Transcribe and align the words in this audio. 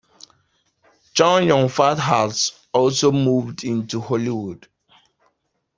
Chow 1.13 1.37
Yun-fat 1.37 1.99
has 1.99 2.53
also 2.73 3.11
moved 3.11 3.59
to 3.59 4.01
Hollywood. 4.01 4.67